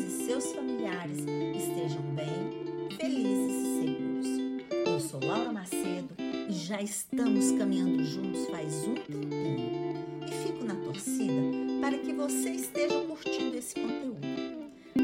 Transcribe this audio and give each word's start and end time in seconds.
e 0.00 0.26
seus 0.26 0.52
familiares 0.52 1.18
estejam 1.18 2.02
bem, 2.14 2.88
felizes 2.96 3.54
e 3.54 3.80
seguros. 3.80 4.86
Eu 4.86 5.00
sou 5.00 5.24
Laura 5.24 5.52
Macedo 5.52 6.14
e 6.18 6.52
já 6.52 6.80
estamos 6.80 7.52
caminhando 7.52 8.02
juntos 8.04 8.46
faz 8.48 8.86
um 8.86 8.94
tempinho 8.94 9.94
e 10.26 10.46
fico 10.46 10.64
na 10.64 10.74
torcida 10.76 11.42
para 11.80 11.98
que 11.98 12.12
você 12.14 12.50
esteja 12.50 13.00
curtindo 13.02 13.56
esse 13.56 13.74
conteúdo. 13.74 14.20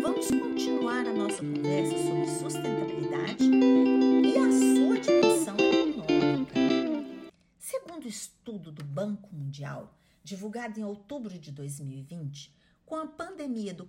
Vamos 0.03 0.29
continuar 0.29 1.07
a 1.07 1.13
nossa 1.13 1.43
conversa 1.43 1.99
sobre 1.99 2.27
sustentabilidade 2.27 3.45
e 3.45 4.39
a 4.39 4.51
sua 4.51 5.01
dimensão 5.01 5.57
econômica. 5.59 6.55
Segundo 7.59 8.05
o 8.05 8.09
estudo 8.09 8.73
do 8.73 8.85
Banco 8.85 9.29
Mundial, 9.35 9.95
divulgado 10.25 10.81
em 10.81 10.85
outubro 10.85 11.39
de 11.39 11.53
2020, 11.53 12.57
com 12.87 12.95
a 12.95 13.07
pandemia 13.07 13.75
do 13.75 13.87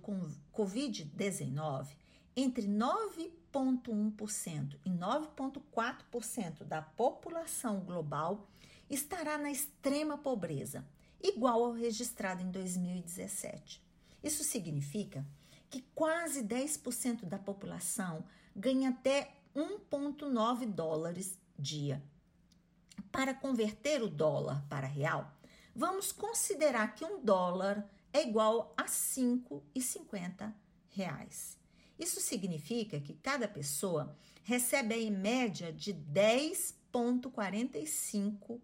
Covid-19, 0.52 1.86
entre 2.36 2.66
9,1% 2.66 4.76
e 4.84 4.90
9,4% 4.90 6.64
da 6.64 6.82
população 6.82 7.80
global 7.80 8.46
estará 8.90 9.38
na 9.38 9.50
extrema 9.50 10.18
pobreza, 10.18 10.84
igual 11.22 11.64
ao 11.64 11.72
registrado 11.72 12.42
em 12.42 12.50
2017. 12.50 13.80
Isso 14.22 14.42
significa 14.42 15.24
que 15.70 15.82
quase 15.94 16.42
10% 16.42 17.24
da 17.24 17.38
população 17.38 18.24
ganha 18.54 18.90
até 18.90 19.32
1,9 19.54 20.66
dólares 20.66 21.38
dia. 21.58 22.02
Para 23.12 23.32
converter 23.32 24.02
o 24.02 24.08
dólar 24.08 24.64
para 24.68 24.86
real, 24.86 25.32
vamos 25.74 26.10
considerar 26.10 26.94
que 26.94 27.04
um 27.04 27.22
dólar 27.22 27.88
é 28.12 28.22
igual 28.22 28.72
a 28.76 28.82
R$ 28.82 28.88
5,50. 28.88 30.52
Isso 31.98 32.20
significa 32.20 33.00
que 33.00 33.14
cada 33.14 33.48
pessoa 33.48 34.14
recebe 34.44 34.94
em 34.94 35.10
média 35.10 35.72
de 35.72 35.92
10,45 35.92 38.60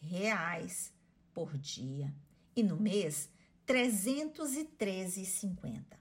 reais 0.00 0.92
por 1.32 1.56
dia 1.58 2.14
e 2.54 2.62
no 2.62 2.76
mês 2.76 3.30
313,50. 3.66 5.98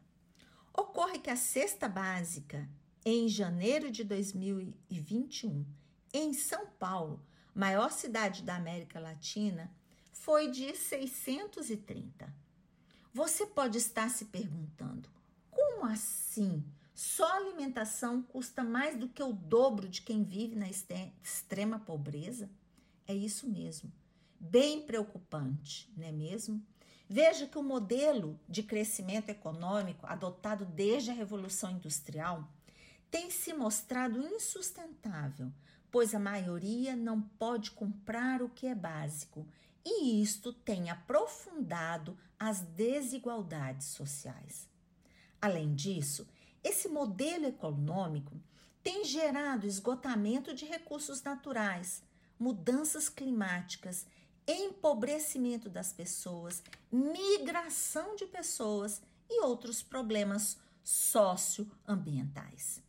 Ocorre 0.74 1.20
que 1.20 1.30
a 1.30 1.36
cesta 1.36 1.90
básica 1.90 2.70
em 3.06 3.28
janeiro 3.28 3.92
de 3.92 4.04
2021 4.04 5.66
em 6.14 6.34
São 6.34 6.68
Paulo, 6.68 7.26
maior 7.54 7.92
cidade 7.92 8.42
da 8.44 8.56
América 8.56 9.00
Latina, 9.00 9.70
foi 10.12 10.50
de 10.52 10.76
630. 10.76 12.47
Você 13.18 13.48
pode 13.48 13.80
estar 13.80 14.12
se 14.12 14.26
perguntando: 14.26 15.10
como 15.50 15.88
assim? 15.88 16.64
Só 16.94 17.28
alimentação 17.36 18.22
custa 18.22 18.64
mais 18.64 18.96
do 18.96 19.10
que 19.10 19.24
o 19.24 19.34
dobro 19.34 19.90
de 19.90 20.04
quem 20.04 20.24
vive 20.24 20.56
na 20.56 20.68
extrema 20.70 21.80
pobreza? 21.80 22.48
É 23.08 23.16
isso 23.16 23.50
mesmo. 23.50 23.92
Bem 24.40 24.84
preocupante, 24.84 25.92
não 25.98 26.06
é 26.06 26.12
mesmo? 26.12 26.64
Veja 27.10 27.48
que 27.48 27.58
o 27.58 27.64
modelo 27.64 28.40
de 28.48 28.62
crescimento 28.62 29.30
econômico 29.30 30.06
adotado 30.06 30.64
desde 30.64 31.10
a 31.10 31.16
Revolução 31.16 31.72
Industrial 31.72 32.48
tem 33.10 33.32
se 33.32 33.52
mostrado 33.52 34.22
insustentável, 34.22 35.52
pois 35.90 36.14
a 36.14 36.20
maioria 36.20 36.96
não 36.96 37.20
pode 37.20 37.72
comprar 37.72 38.44
o 38.44 38.50
que 38.50 38.68
é 38.68 38.76
básico, 38.76 39.48
e 39.86 40.22
isto 40.22 40.52
tem 40.52 40.90
aprofundado 40.90 42.18
as 42.40 42.62
desigualdades 42.62 43.88
sociais. 43.88 44.68
Além 45.42 45.74
disso, 45.74 46.28
esse 46.64 46.88
modelo 46.88 47.46
econômico 47.46 48.40
tem 48.84 49.04
gerado 49.04 49.68
esgotamento 49.68 50.54
de 50.54 50.66
recursos 50.66 51.22
naturais, 51.22 52.04
mudanças 52.40 53.10
climáticas, 53.10 54.06
empobrecimento 54.48 55.70
das 55.70 55.92
pessoas, 55.92 56.64
migração 56.92 58.16
de 58.16 58.26
pessoas 58.26 59.02
e 59.30 59.42
outros 59.42 59.84
problemas 59.84 60.58
socioambientais. 60.84 62.82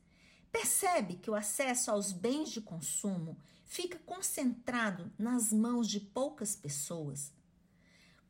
Percebe 0.51 1.17
que 1.17 1.31
o 1.31 1.35
acesso 1.35 1.91
aos 1.91 2.13
bens 2.13 2.51
de 2.51 2.61
consumo 2.61 3.39
fica 3.65 3.99
concentrado 3.99 5.13
nas 5.19 5.53
mãos 5.53 5.89
de 5.89 6.01
poucas 6.01 6.57
pessoas? 6.57 7.33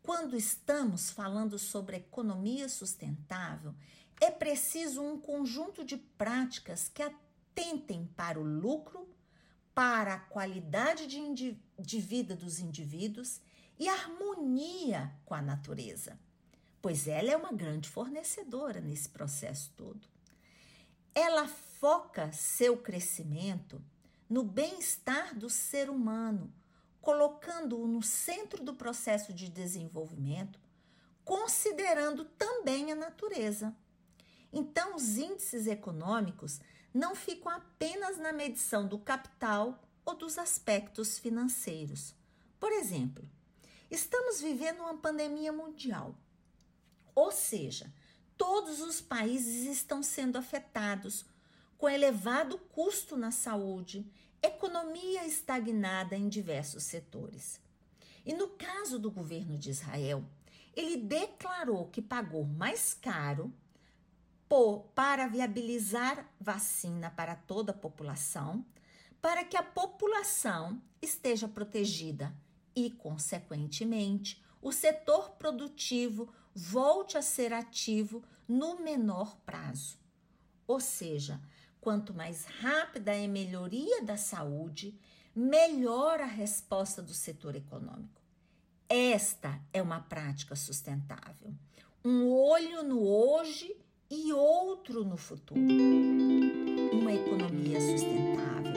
Quando 0.02 0.36
estamos 0.36 1.10
falando 1.10 1.58
sobre 1.58 1.96
economia 1.96 2.68
sustentável, 2.68 3.74
é 4.20 4.30
preciso 4.30 5.02
um 5.02 5.20
conjunto 5.20 5.84
de 5.84 5.96
práticas 5.96 6.88
que 6.88 7.02
atentem 7.02 8.06
para 8.16 8.40
o 8.40 8.42
lucro, 8.42 9.08
para 9.74 10.14
a 10.14 10.20
qualidade 10.20 11.06
de, 11.06 11.56
de 11.78 12.00
vida 12.00 12.34
dos 12.34 12.58
indivíduos 12.58 13.40
e 13.78 13.88
harmonia 13.88 15.14
com 15.24 15.34
a 15.34 15.42
natureza, 15.42 16.18
pois 16.82 17.06
ela 17.06 17.30
é 17.30 17.36
uma 17.36 17.52
grande 17.52 17.88
fornecedora 17.88 18.80
nesse 18.80 19.08
processo 19.08 19.72
todo. 19.76 20.08
Ela 21.14 21.46
foca 21.80 22.32
seu 22.32 22.76
crescimento 22.76 23.80
no 24.28 24.42
bem-estar 24.42 25.34
do 25.34 25.48
ser 25.48 25.88
humano, 25.88 26.52
colocando-o 27.00 27.86
no 27.86 28.02
centro 28.02 28.64
do 28.64 28.74
processo 28.74 29.32
de 29.32 29.48
desenvolvimento, 29.48 30.58
considerando 31.24 32.24
também 32.24 32.90
a 32.90 32.96
natureza. 32.96 33.74
Então, 34.52 34.96
os 34.96 35.16
índices 35.16 35.66
econômicos 35.66 36.60
não 36.92 37.14
ficam 37.14 37.52
apenas 37.52 38.18
na 38.18 38.32
medição 38.32 38.86
do 38.86 38.98
capital 38.98 39.80
ou 40.04 40.16
dos 40.16 40.36
aspectos 40.36 41.18
financeiros. 41.18 42.12
Por 42.58 42.72
exemplo, 42.72 43.24
estamos 43.88 44.40
vivendo 44.40 44.80
uma 44.80 44.98
pandemia 44.98 45.52
mundial, 45.52 46.14
ou 47.14 47.30
seja, 47.30 47.92
todos 48.36 48.80
os 48.80 49.00
países 49.00 49.66
estão 49.66 50.02
sendo 50.02 50.36
afetados 50.36 51.24
com 51.78 51.88
elevado 51.88 52.58
custo 52.58 53.16
na 53.16 53.30
saúde, 53.30 54.04
economia 54.42 55.24
estagnada 55.24 56.16
em 56.16 56.28
diversos 56.28 56.82
setores. 56.82 57.60
E 58.26 58.34
no 58.34 58.48
caso 58.48 58.98
do 58.98 59.10
governo 59.10 59.56
de 59.56 59.70
Israel, 59.70 60.24
ele 60.74 60.96
declarou 60.96 61.86
que 61.86 62.02
pagou 62.02 62.44
mais 62.44 62.92
caro 62.92 63.52
por, 64.48 64.88
para 64.94 65.28
viabilizar 65.28 66.28
vacina 66.40 67.10
para 67.10 67.36
toda 67.36 67.70
a 67.70 67.76
população, 67.76 68.66
para 69.20 69.44
que 69.44 69.56
a 69.56 69.62
população 69.62 70.82
esteja 71.00 71.46
protegida 71.46 72.34
e, 72.74 72.90
consequentemente, 72.90 74.42
o 74.60 74.72
setor 74.72 75.30
produtivo 75.30 76.32
volte 76.54 77.16
a 77.16 77.22
ser 77.22 77.52
ativo 77.52 78.22
no 78.48 78.80
menor 78.80 79.36
prazo. 79.38 79.98
Ou 80.66 80.80
seja, 80.80 81.40
quanto 81.80 82.14
mais 82.14 82.44
rápida 82.44 83.14
é 83.14 83.24
a 83.24 83.28
melhoria 83.28 84.02
da 84.02 84.16
saúde, 84.16 84.98
melhor 85.34 86.20
a 86.20 86.26
resposta 86.26 87.00
do 87.00 87.14
setor 87.14 87.54
econômico. 87.56 88.20
Esta 88.88 89.60
é 89.72 89.82
uma 89.82 90.00
prática 90.00 90.56
sustentável. 90.56 91.52
Um 92.04 92.28
olho 92.28 92.82
no 92.82 93.02
hoje 93.02 93.76
e 94.10 94.32
outro 94.32 95.04
no 95.04 95.16
futuro. 95.16 95.60
Uma 95.60 97.12
economia 97.12 97.80
sustentável 97.80 98.72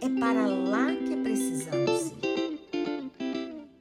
é 0.00 0.20
para 0.20 0.46
lá 0.46 0.94
que 0.94 1.16
precisamos 1.22 2.12
ir. 2.22 2.60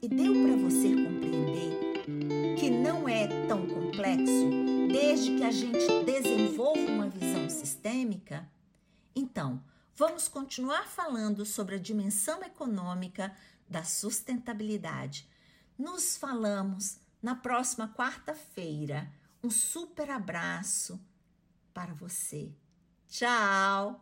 E 0.02 0.08
deu 0.08 0.34
para 0.34 0.56
você 0.58 0.90
compreender 0.90 2.58
que 2.60 2.70
não 2.70 3.08
é 3.08 3.28
tão 3.48 3.68
complexo 3.68 4.50
desde 4.92 5.38
que 5.38 5.44
a 5.44 5.52
gente 5.52 6.04
desenvolva 6.06 6.51
sistêmica? 7.82 8.48
Então, 9.16 9.62
vamos 9.96 10.28
continuar 10.28 10.88
falando 10.88 11.46
sobre 11.46 11.76
a 11.76 11.80
dimensão 11.80 12.44
econômica 12.44 13.36
da 13.68 13.84
sustentabilidade. 13.84 15.28
Nos 15.78 16.16
falamos 16.16 17.00
na 17.22 17.36
próxima 17.36 17.88
quarta-feira 17.90 19.12
um 19.44 19.50
super 19.50 20.12
abraço 20.12 21.04
para 21.74 21.94
você. 21.94 22.54
Tchau! 23.10 24.00